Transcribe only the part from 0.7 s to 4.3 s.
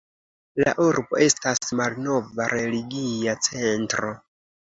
urbo estas malnova religia centro.